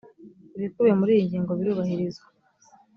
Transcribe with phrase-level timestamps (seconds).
[0.57, 2.25] ibikubiye muri iyi ngingo birubahirizwa.